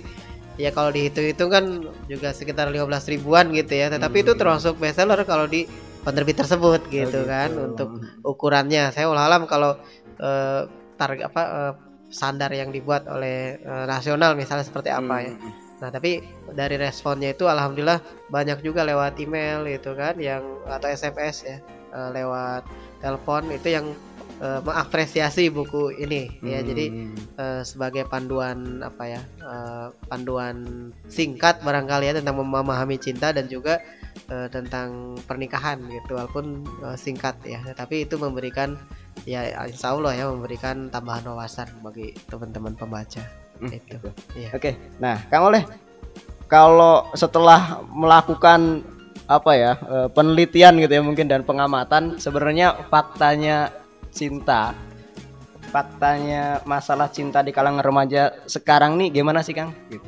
[0.61, 1.65] ya kalau dihitung-hitung kan
[2.07, 3.91] juga sekitar 15 ribuan gitu ya.
[3.91, 5.67] Tetapi itu termasuk bestseller kalau di
[6.03, 7.31] penerbit tersebut gitu, gitu.
[7.31, 7.89] kan untuk
[8.27, 8.91] ukurannya.
[8.91, 9.79] Saya alam kalau
[10.19, 10.63] eh,
[10.99, 11.73] target apa eh,
[12.13, 15.33] standar yang dibuat oleh eh, nasional misalnya seperti apa ya.
[15.35, 15.53] Hmm.
[15.83, 16.23] Nah, tapi
[16.55, 17.99] dari responnya itu alhamdulillah
[18.31, 21.59] banyak juga lewat email gitu kan yang atau SMS ya,
[22.15, 22.63] lewat
[23.03, 23.91] telepon itu yang
[24.43, 26.61] eh, mengapresiasi buku ini ya.
[26.61, 27.15] Jadi Hmm.
[27.39, 29.21] eh, sebagai panduan apa ya?
[29.39, 30.57] eh, panduan
[31.07, 33.79] singkat barangkali ya tentang memahami cinta dan juga
[34.29, 38.75] eh, tentang pernikahan gitu walaupun eh, singkat ya, tapi itu memberikan
[39.23, 43.23] ya insya Allah ya memberikan tambahan wawasan bagi teman-teman pembaca
[43.63, 43.95] Hmm, itu.
[43.95, 44.11] gitu.
[44.35, 44.51] Iya.
[44.53, 45.63] Oke, nah Kang Oleh,
[46.51, 48.83] kalau setelah melakukan
[49.31, 49.73] apa ya
[50.11, 53.71] penelitian gitu ya mungkin dan pengamatan sebenarnya faktanya
[54.13, 54.77] cinta,
[55.73, 59.73] faktanya masalah cinta di kalangan remaja sekarang nih gimana sih Kang?
[59.89, 60.05] Gitu.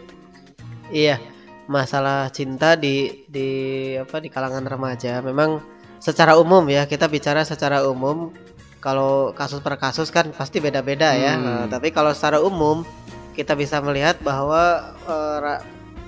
[0.93, 1.17] Iya,
[1.64, 3.49] masalah cinta di di
[3.97, 5.64] apa di kalangan remaja memang
[5.97, 8.29] secara umum ya kita bicara secara umum
[8.85, 11.33] kalau kasus per kasus kan pasti beda-beda ya.
[11.35, 11.45] Hmm.
[11.45, 12.85] Nah, tapi kalau secara umum
[13.33, 14.93] kita bisa melihat bahwa
[15.40, 15.64] ra-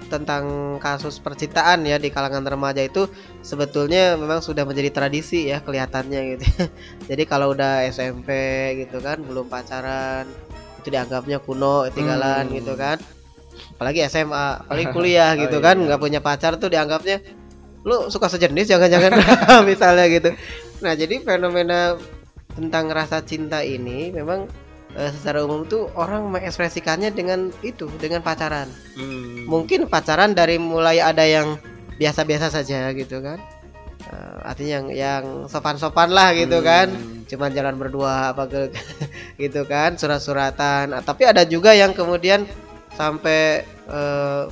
[0.06, 0.44] tentang
[0.78, 3.10] kasus percintaan ya di kalangan remaja itu
[3.42, 6.46] sebetulnya memang sudah menjadi tradisi ya kelihatannya gitu.
[7.10, 8.30] Jadi kalau udah SMP
[8.80, 10.26] gitu kan belum pacaran
[10.78, 12.56] itu dianggapnya kuno, ketinggalan Hmm.
[12.56, 12.98] gitu kan.
[13.74, 15.66] Apalagi SMA, apalagi kuliah Oh, gitu iya.
[15.66, 17.18] kan nggak punya pacar tuh dianggapnya
[17.82, 19.12] lu suka sejenis jangan-jangan
[19.70, 20.30] misalnya gitu.
[20.82, 21.94] Nah, jadi fenomena
[22.50, 24.46] tentang rasa cinta ini memang
[24.96, 29.44] eh, secara umum tuh orang mengekspresikannya dengan itu, dengan pacaran Hmm.
[29.46, 31.60] mungkin pacaran dari mulai ada yang
[31.96, 33.38] biasa-biasa saja gitu kan
[34.06, 37.26] Eh, artinya yang yang sopan-sopan lah gitu kan Hmm.
[37.26, 38.60] cuman jalan berdua apa ke
[39.42, 42.46] gitu kan surat-suratan Ah, tapi ada juga yang kemudian
[42.94, 44.44] sampai eh,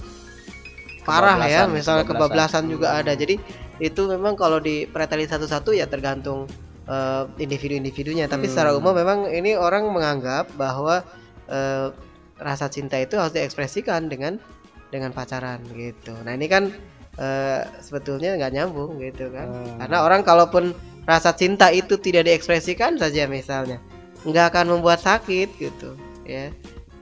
[1.07, 2.11] parah ya misalnya kebablasan.
[2.11, 3.39] kebablasan juga ada jadi
[3.79, 6.51] itu memang kalau dipretelin satu-satu ya tergantung
[6.85, 8.27] eh, individu-individunya.
[8.27, 8.81] Tapi secara Hmm.
[8.81, 11.05] umum memang ini orang menganggap bahwa
[11.47, 11.89] eh,
[12.35, 14.41] rasa cinta itu harus diekspresikan dengan
[14.89, 16.15] dengan pacaran gitu.
[16.25, 16.71] Nah ini kan
[17.15, 19.47] eh, sebetulnya nggak nyambung gitu kan.
[19.47, 19.77] Hmm.
[19.79, 23.77] karena orang kalaupun rasa cinta itu tidak diekspresikan saja misalnya
[24.25, 25.95] nggak akan membuat sakit gitu
[26.25, 26.49] ya.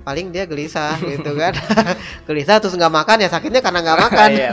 [0.02, 1.54] Paling dia gelisah gitu kan.
[2.26, 4.28] Gelisah terus nggak makan ya sakitnya karena nggak makan.
[4.34, 4.50] Iya,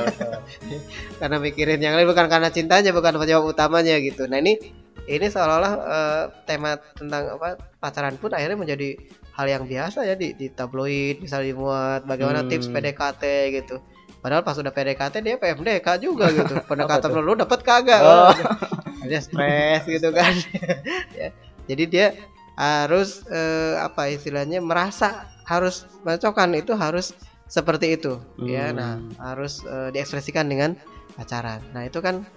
[1.18, 4.30] karena mikirin yang lain bukan karena cintanya bukan penyebab utamanya gitu.
[4.30, 4.62] Nah ini
[5.05, 8.97] ini seolah-olah eh, tema tentang apa pacaran pun akhirnya menjadi
[9.33, 12.49] hal yang biasa ya di, di tabloid misalnya dimuat bagaimana Hmm.
[12.49, 13.23] tips PDKT
[13.55, 13.79] gitu
[14.19, 18.33] padahal pas udah PDKT dia PMDK juga gitu pendekatan lu dapat kagak Oh.
[19.07, 20.33] dia stres gitu kan
[21.19, 21.31] ya.
[21.65, 22.07] jadi dia
[22.53, 27.15] harus eh, apa istilahnya merasa harus mencokan itu harus
[27.47, 28.75] seperti itu ya Hmm.
[28.75, 30.75] nah harus eh, diekspresikan dengan
[31.15, 32.27] pacaran nah itu kan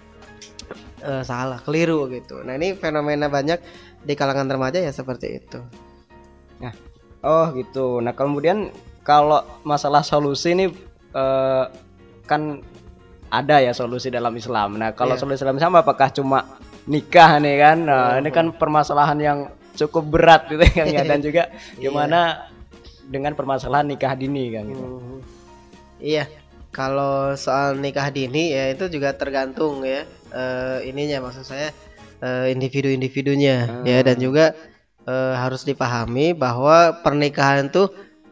[1.03, 3.59] eh, salah keliru gitu nah ini fenomena banyak
[3.99, 5.59] di kalangan remaja ya seperti itu
[7.23, 8.03] Oh gitu.
[8.03, 8.67] Nah kemudian
[8.99, 10.65] kalau masalah solusi ini
[11.15, 11.65] eh,
[12.27, 12.59] kan
[13.31, 14.75] ada ya solusi dalam Islam.
[14.75, 15.21] Nah kalau Iya.
[15.23, 17.77] solusi dalam Islam apakah cuma nikah nih kan?
[17.87, 18.19] Nah Oh.
[18.19, 19.39] ini kan permasalahan yang
[19.73, 21.47] cukup berat gitu kan ya dan juga
[21.79, 21.87] Iya.
[21.89, 22.19] gimana
[23.07, 24.83] dengan permasalahan nikah dini kan gitu.
[24.83, 25.19] Hmm.
[26.03, 26.27] Iya,
[26.75, 31.69] kalau soal nikah dini ya itu juga tergantung ya eh, ininya maksud saya
[32.19, 34.57] eh, individu-individunya ya dan juga
[35.05, 37.87] eh, harus dipahami bahwa pernikahan itu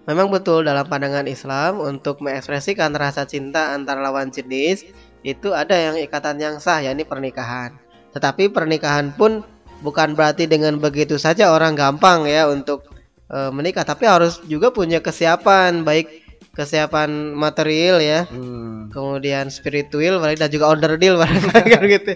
[0.09, 4.83] memang betul dalam pandangan Islam untuk mengekspresikan rasa cinta antar lawan jenis
[5.21, 7.77] itu ada yang ikatan yang sah yakni pernikahan.
[8.11, 9.45] Tetapi pernikahan pun
[9.85, 12.89] bukan berarti dengan begitu saja orang gampang ya untuk
[13.31, 16.20] menikah tapi harus juga punya kesiapan baik
[16.51, 18.27] kesiapan material ya.
[18.27, 18.91] Hmm.
[18.91, 22.11] kemudian spiritual dan juga order deal kan gitu.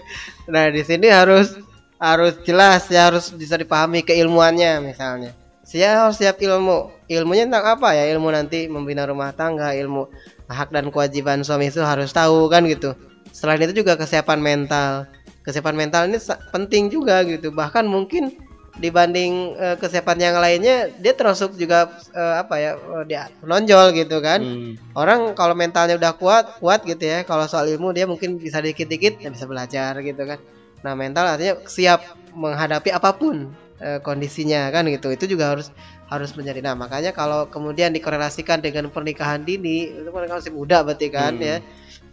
[0.52, 1.56] Nah di sini harus
[1.96, 5.32] harus jelas ya harus bisa dipahami keilmuannya misalnya.
[5.66, 6.94] Saya harus siap ilmu?
[7.10, 8.06] Ilmunya tentang apa ya?
[8.14, 10.06] Ilmu nanti membina rumah tangga ilmu
[10.46, 12.94] hak dan kewajiban suami itu harus tahu kan gitu.
[13.34, 15.10] Selain itu juga kesiapan mental.
[15.42, 16.22] Kesiapan mental ini
[16.54, 17.50] penting juga gitu.
[17.50, 18.45] Bahkan mungkin
[18.76, 24.20] dibanding eh, kesiapan yang lainnya dia termasuk juga eh, apa ya eh, dia menonjol gitu
[24.20, 24.40] kan.
[24.44, 24.72] Hmm.
[24.92, 27.24] orang kalau mentalnya udah kuat kuat gitu ya.
[27.24, 30.38] Kalau soal ilmu dia mungkin bisa dikit-dikit ya bisa belajar gitu kan.
[30.84, 32.04] Nah mental artinya siap
[32.36, 33.48] menghadapi apa pun
[33.80, 35.08] eh, kondisinya kan gitu.
[35.08, 35.72] Itu juga harus
[36.06, 36.60] harus menjadi.
[36.60, 41.44] Nah makanya kalau kemudian dikorelasikan dengan pernikahan dini itu kan masih muda berarti kan Hmm.
[41.44, 41.56] ya.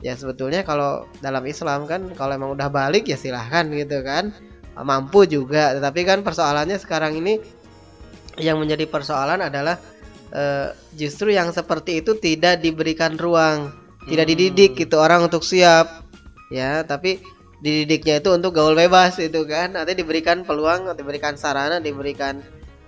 [0.04, 4.36] Ya sebetulnya kalau dalam Islam kan kalau emang udah balik ya silahkan gitu kan
[4.82, 7.38] mampu juga tetapi kan persoalannya sekarang ini
[8.42, 9.78] yang menjadi persoalan adalah
[10.34, 13.70] eh, justru yang seperti itu tidak diberikan ruang,
[14.10, 16.02] tidak dididik gitu orang untuk siap,
[16.50, 16.82] ya.
[16.82, 17.22] Tapi
[17.62, 22.42] dididiknya itu untuk gaul bebas itu kan, nanti diberikan peluang, diberikan sarana, diberikan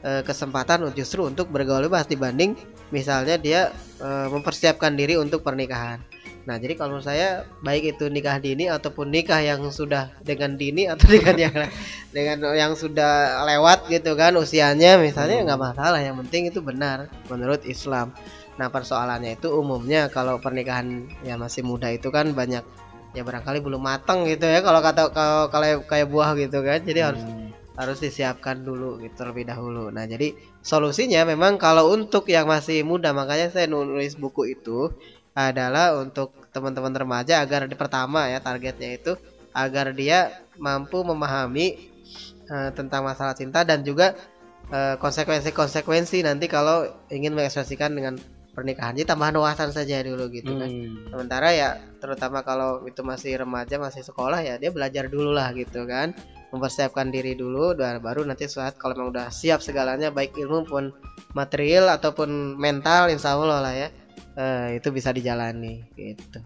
[0.06, 2.58] eh, kesempatan untuk- justru untuk bergaul bebas dibanding
[2.90, 3.70] misalnya dia
[4.02, 6.02] eh, mempersiapkan diri untuk pernikahan.
[6.46, 10.86] Nah, jadi kalau menurut saya baik itu nikah dini ataupun nikah yang sudah dengan dini
[10.86, 11.56] atau dengan yang
[12.14, 17.66] dengan yang sudah lewat gitu kan usianya misalnya nggak masalah yang penting itu benar menurut
[17.66, 18.14] Islam.
[18.56, 22.64] Nah, persoalannya itu umumnya kalau pernikahan yang masih muda itu kan banyak
[23.18, 26.80] ya barangkali belum matang gitu ya kalau kata kalau kalau kayak buah gitu kan.
[26.86, 27.24] Jadi harus
[27.76, 29.92] harus disiapkan dulu gitu terlebih dahulu.
[29.92, 30.32] Nah, jadi
[30.64, 34.96] solusinya memang kalau untuk yang masih muda makanya saya nulis buku itu
[35.36, 39.20] adalah untuk teman-teman remaja agar di pertama ya targetnya itu
[39.52, 41.92] agar dia mampu memahami
[42.48, 44.16] eh, tentang masalah cinta dan juga
[44.72, 48.16] eh, konsekuensi-konsekuensi nanti kalau ingin mengekspresikan dengan
[48.56, 48.96] pernikahan.
[48.96, 50.72] Jadi tambahan wawasan saja dulu gitu kan.
[50.72, 51.12] Hmm.
[51.12, 55.84] Sementara ya terutama kalau itu masih remaja masih sekolah ya dia belajar dulu lah gitu
[55.84, 56.16] kan
[56.56, 60.96] mempersiapkan diri dulu dan baru nanti saat kalau memang udah siap segalanya baik ilmu pun
[61.36, 63.92] material ataupun mental insya Allah lah ya
[64.36, 66.42] eh, itu bisa dijalani gitu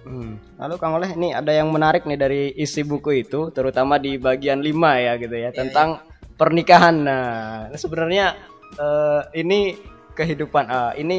[0.00, 0.40] Hmm.
[0.56, 4.64] Lalu Kang Oleh nih ada yang menarik nih dari isi buku itu terutama di bagian
[4.64, 6.00] 5 ya gitu ya tentang
[6.40, 6.96] pernikahan.
[7.04, 8.32] Nah, sebenarnya
[8.80, 9.76] eh, ini
[10.16, 11.18] kehidupan eh, ini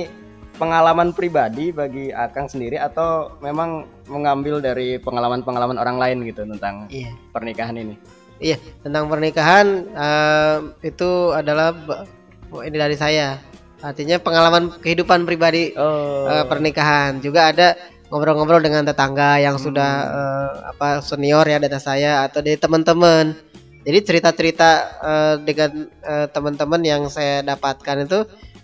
[0.58, 7.14] pengalaman pribadi bagi Akang sendiri atau memang mengambil dari pengalaman-pengalaman orang lain gitu tentang iya
[7.34, 7.96] pernikahan ini.
[8.42, 11.74] iya tentang pernikahan eh, itu adalah
[12.66, 13.38] ini dari saya
[13.82, 16.26] artinya pengalaman kehidupan pribadi Oh.
[16.26, 17.68] eh, pernikahan juga ada
[18.08, 19.66] ngobrol-ngobrol dengan tetangga yang Hmm.
[19.66, 23.34] sudah eh, apa senior ya data saya atau dari teman-teman
[23.82, 24.70] jadi cerita-cerita
[25.02, 28.20] eh, dengan eh, teman-teman yang saya dapatkan itu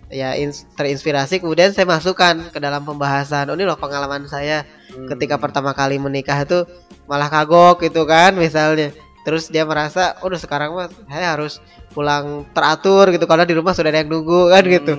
[0.08, 5.04] ya ins- terinspirasi kemudian saya masukkan ke dalam pembahasan oh ini loh pengalaman saya Hmm.
[5.12, 6.64] ketika pertama kali menikah itu
[7.06, 11.60] malah kagok gitu kan misalnya terus dia merasa udah sekarang mah saya harus
[11.98, 14.94] pulang teratur gitu karena di rumah sudah ada yang nunggu kan gitu.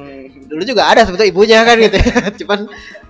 [0.51, 2.15] Dulu juga ada sebetulnya ibunya kan gitu ya.
[2.43, 2.61] cuman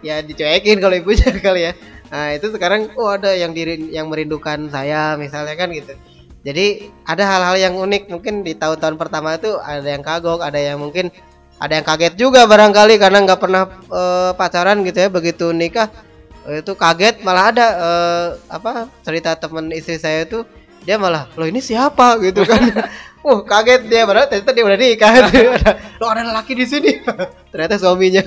[0.04, 1.72] ya dicuekin kalau ibunya kali ya.
[2.12, 5.96] Nah itu sekarang oh ada yang diri yang merindukan saya misalnya kan gitu.
[6.44, 8.12] Jadi ada hal-hal yang unik.
[8.12, 11.08] Mungkin di tahun-tahun pertama itu ada yang kagok ada yang mungkin
[11.56, 15.08] ada yang kaget juga barangkali karena nggak pernah eh, pacaran gitu ya.
[15.08, 15.88] Begitu nikah
[16.48, 20.44] itu kaget malah ada eh, apa cerita teman istri saya itu
[20.88, 22.16] dia malah loh ini siapa?
[22.16, 22.64] Gitu kan.
[23.28, 25.12] Wah kaget dia padahal ternyata dia udah nikah.
[26.00, 26.96] Loh ada laki di sini.
[27.52, 28.24] Ternyata suaminya.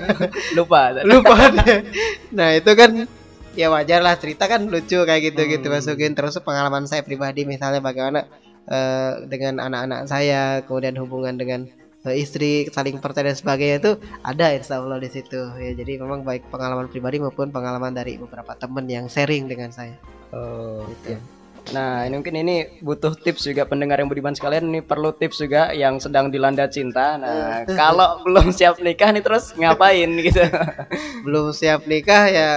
[0.53, 0.93] Lupa.
[1.01, 1.81] lupa dia.
[2.29, 3.09] Nah itu kan
[3.57, 5.81] ya wajar lah cerita kan lucu kayak gitu gitu Hmm.
[5.81, 6.13] masukin.
[6.13, 8.29] Terus pengalaman saya pribadi misalnya bagaimana
[8.69, 11.65] eh, dengan anak-anak saya kemudian hubungan dengan
[12.05, 15.41] eh, istri saling percaya dan sebagainya itu ada insya Allah di situ.
[15.57, 19.97] Ya jadi memang baik pengalaman pribadi maupun pengalaman dari beberapa teman yang sharing dengan saya.
[20.29, 21.40] Oh, gitu.
[21.69, 25.69] Nah, ini mungkin ini butuh tips juga pendengar yang budiman sekalian ini perlu tips juga
[25.71, 27.21] yang sedang dilanda cinta.
[27.21, 30.41] Nah, kalau belum siap nikah nih terus ngapain gitu.
[31.25, 32.49] belum siap nikah ya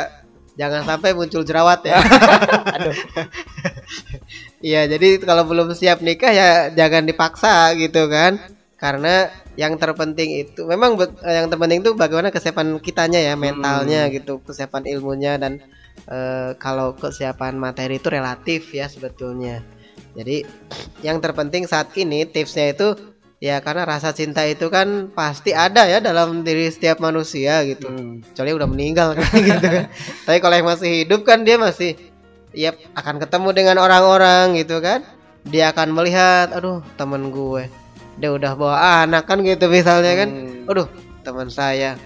[0.55, 1.99] jangan sampai muncul jerawat ya
[2.79, 2.95] Aduh.
[4.65, 8.41] Iya, jadi kalau belum siap nikah ya jangan dipaksa gitu kan.
[8.81, 14.89] Karena yang terpenting itu memang yang terpenting itu bagaimana kesiapan kitanya ya, mentalnya gitu, kesiapan
[14.91, 15.63] ilmunya dan
[16.09, 19.65] eh, kalau kesiapan materi itu relatif ya sebetulnya.
[20.15, 20.47] Jadi
[21.03, 22.95] yang terpenting saat ini tipsnya itu
[23.43, 27.91] ya karena rasa cinta itu kan pasti ada ya dalam diri setiap manusia gitu.
[28.31, 29.85] Kecuali udah meninggal kan gitu kan.
[30.25, 31.99] Tapi kalau yang masih hidup kan dia masih
[32.55, 35.03] ya akan ketemu dengan orang-orang gitu kan.
[35.45, 37.69] Dia akan melihat, aduh temen gue,
[38.17, 40.29] dia udah bawa anak kan gitu misalnya kan.
[40.65, 40.89] Aduh
[41.21, 42.01] teman saya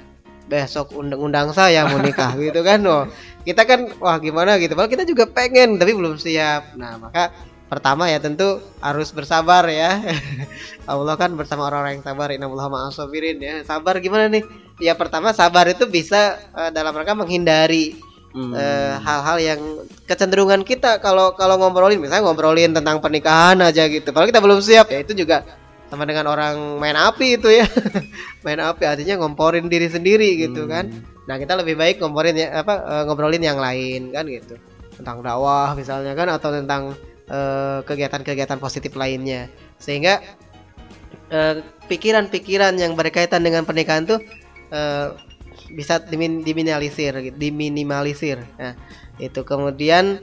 [0.49, 2.81] besok undang-undang saya mau nikah gitu kan.
[2.89, 3.05] Oh,
[3.49, 4.77] kita kan wah gimana gitu.
[4.77, 6.77] Padahal kita juga pengen tapi belum siap.
[6.77, 7.33] Nah maka
[7.73, 10.05] pertama ya tentu harus bersabar ya.
[10.93, 12.29] Allah kan bersama orang-orang yang sabar.
[12.29, 13.65] Innallaha ma'as sabirin ya.
[13.65, 14.45] Sabar gimana nih?
[14.77, 17.97] Ya pertama sabar itu bisa eh, dalam rangka menghindari
[18.37, 19.61] eh, hal-hal yang
[20.05, 24.13] kecenderungan kita kalau kalau ngobrolin misalnya ngobrolin tentang pernikahan aja gitu.
[24.13, 25.49] Kalau kita belum siap ya itu juga
[25.89, 27.65] sama dengan orang main api itu ya.
[28.45, 30.93] main api artinya ngomporin diri sendiri gitu kan.
[31.25, 34.61] Nah, kita lebih baik ngomporin ya apa eh, ngobrolin yang lain kan gitu.
[35.01, 36.93] Tentang dakwah misalnya kan atau tentang
[37.29, 39.49] eh, kegiatan-kegiatan positif lainnya.
[39.81, 40.21] Sehingga
[41.33, 44.21] eh, pikiran-pikiran yang berkaitan dengan pernikahan tuh
[44.69, 45.09] eh,
[45.73, 48.41] bisa dimin- diminimalisir gitu, diminimalisir.
[48.61, 48.77] Nah,
[49.21, 50.21] itu kemudian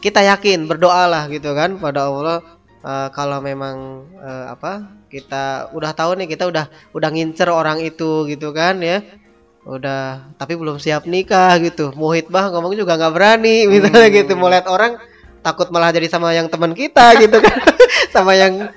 [0.00, 2.55] kita yakin berdoalah gitu kan pada Allah
[2.86, 3.76] eh, kalau memang
[4.18, 4.72] eh, apa
[5.12, 9.02] kita udah tahu nih kita udah udah ngincer orang itu gitu kan ya.
[9.66, 11.90] Udah tapi belum siap nikah gitu.
[11.98, 14.32] Muhit bah ngomong juga nggak berani misalnya gitu.
[14.38, 14.98] Mau lihat orang
[15.42, 17.56] takut malah jadi sama yang teman kita gitu kan.
[18.14, 18.70] Sama yang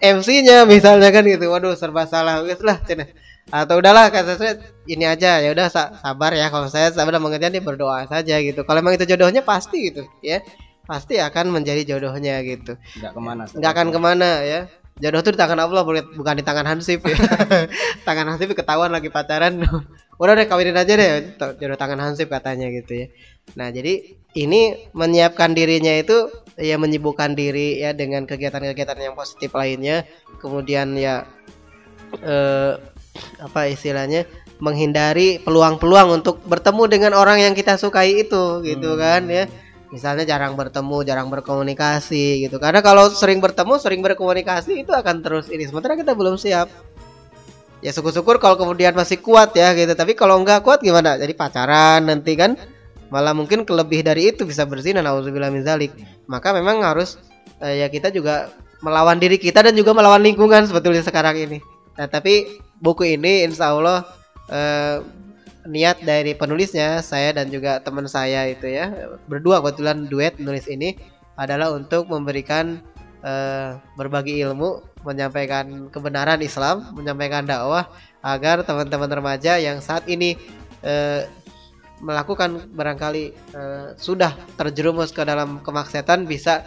[0.00, 1.48] MC-nya misalnya kan gitu.
[1.50, 2.44] Waduh serba salah.
[2.44, 3.08] Wes lah cina.
[3.50, 4.52] Atau udahlah kata saya
[4.90, 6.50] ini aja ya udah sa- sabar ya.
[6.52, 8.60] Kalau saya sabar mengertian dia berdoa saja gitu.
[8.66, 10.42] Kalau memang itu jodohnya pasti gitu ya
[10.86, 12.78] pasti akan menjadi jodohnya gitu.
[13.02, 14.60] Nggak ke mana nggak akan ke mana ya.
[14.96, 17.18] Jodoh tuh di tangan Allah bukan di tangan Hansip ya.
[18.08, 19.60] tangan Hansip ketahuan lagi pacaran.
[20.22, 21.36] Udah deh kawinin aja deh.
[21.36, 23.06] Jodoh tangan Hansip katanya gitu ya.
[23.60, 30.08] Nah jadi ini menyiapkan dirinya itu ya menyibukkan diri ya dengan kegiatan-kegiatan yang positif lainnya.
[30.40, 31.28] Kemudian ya
[32.24, 32.80] eh,
[33.36, 34.24] apa istilahnya
[34.56, 39.44] menghindari peluang-peluang untuk bertemu dengan orang yang kita sukai itu gitu kan ya
[39.96, 42.60] misalnya jarang bertemu, jarang berkomunikasi gitu.
[42.60, 45.64] Karena kalau sering bertemu, sering berkomunikasi itu akan terus ini.
[45.64, 46.68] Sementara kita belum siap.
[47.80, 49.96] Ya syukur-syukur kalau kemudian masih kuat ya gitu.
[49.96, 51.16] Tapi kalau nggak kuat gimana?
[51.16, 52.60] Jadi pacaran nanti kan
[53.08, 55.96] malah mungkin kelebih dari itu bisa berzina nauzubillah min zalik.
[56.28, 57.16] Maka memang harus
[57.64, 58.52] eh, ya kita juga
[58.84, 61.58] melawan diri kita dan juga melawan lingkungan sebetulnya sekarang ini.
[61.96, 64.04] Nah, tapi buku ini insya Allah
[64.52, 65.00] eh,
[65.66, 68.90] niat dari penulisnya saya dan juga teman saya itu ya
[69.26, 70.96] berdua kebetulan duet nulis ini
[71.36, 72.80] adalah untuk memberikan
[73.20, 77.90] eh, berbagi ilmu menyampaikan kebenaran Islam menyampaikan dakwah
[78.24, 80.38] agar teman-teman remaja yang saat ini
[80.82, 81.28] eh,
[82.00, 86.64] melakukan barangkali eh, sudah terjerumus ke dalam kemaksiatan bisa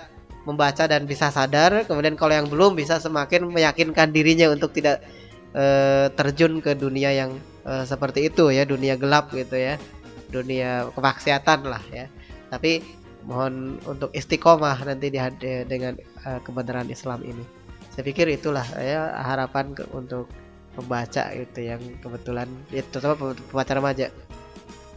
[0.48, 1.86] membaca dan bisa sadar.
[1.86, 5.04] Kemudian kalau yang belum bisa semakin meyakinkan dirinya untuk tidak
[6.14, 9.78] terjun ke dunia yang eh, seperti itu ya dunia gelap gitu ya.
[10.34, 12.10] Dunia kemaksiatan lah ya.
[12.50, 12.82] Tapi
[13.30, 15.20] mohon untuk istiqomah nanti di
[15.70, 15.94] dengan
[16.26, 17.46] eh, kebenaran Islam ini.
[17.94, 20.30] Saya pikir itulah ya harapan ke- untuk
[20.74, 24.08] pembaca itu yang kebetulan ya, terutama pem- pembaca remaja.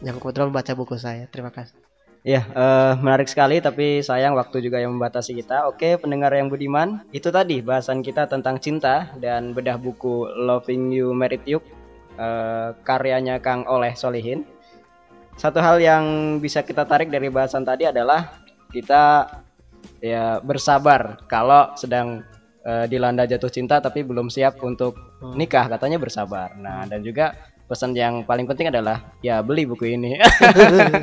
[0.03, 1.27] Yang kebetulan membaca buku saya.
[1.29, 1.75] Terima kasih.
[2.23, 5.67] Ya, eh, menarik sekali tapi sayang waktu juga yang membatasi kita.
[5.67, 11.11] Oke, pendengar yang budiman, itu tadi bahasan kita tentang cinta dan bedah buku Loving You
[11.11, 11.59] Married You
[12.17, 14.45] eh, karyanya Kang Oleh Solihin.
[15.37, 19.29] Satu hal yang bisa kita tarik dari bahasan tadi adalah kita
[19.99, 22.23] ya bersabar kalau sedang
[22.63, 24.97] eh, dilanda jatuh cinta tapi belum siap untuk
[25.35, 26.53] nikah, katanya bersabar.
[26.59, 27.33] Nah, dan juga
[27.73, 30.21] pesan yang paling penting adalah ya beli buku ini.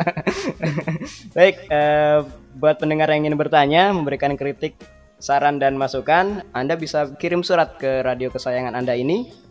[1.36, 2.20] Baik, eh,
[2.60, 4.78] buat pendengar yang ingin bertanya, memberikan kritik,
[5.18, 9.49] saran dan masukan, Anda bisa kirim surat ke radio kesayangan Anda ini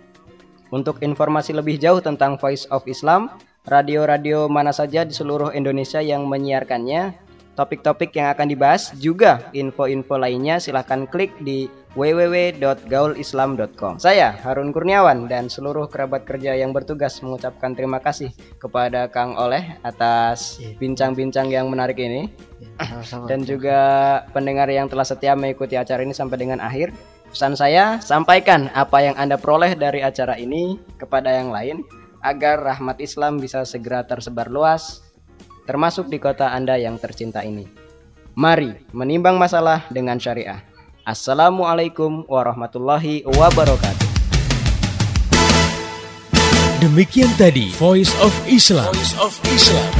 [0.68, 3.32] Untuk informasi lebih jauh tentang Voice of Islam,
[3.64, 7.14] radio-radio mana saja di seluruh Indonesia yang menyiarkannya,
[7.58, 11.66] topik-topik yang akan dibahas, juga info-info lainnya silahkan klik di
[11.98, 13.98] www.gaulislam.com.
[13.98, 18.30] Saya Harun Kurniawan dan seluruh kerabat kerja yang bertugas mengucapkan terima kasih
[18.62, 22.30] kepada Kang Oleh atas bincang-bincang yang menarik ini
[22.78, 23.80] sama-sama dan juga
[24.30, 26.94] pendengar yang telah setia mengikuti acara ini sampai dengan akhir.
[27.28, 31.84] Pesan saya, sampaikan apa yang Anda peroleh dari acara ini kepada yang lain
[32.24, 35.07] agar rahmat Islam bisa segera tersebar luas,
[35.68, 37.68] termasuk di kota Anda yang tercinta ini.
[38.32, 40.64] Mari menimbang masalah dengan syariah.
[41.04, 44.08] Assalamualaikum warahmatullahi wabarakatuh.
[46.80, 48.88] Demikian tadi Voice of Islam.
[48.96, 49.90] Voice of Islam.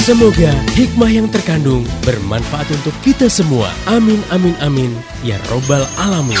[0.00, 3.70] Semoga hikmah yang terkandung bermanfaat untuk kita semua.
[3.86, 4.90] Amin amin amin
[5.22, 6.40] ya robbal alamin.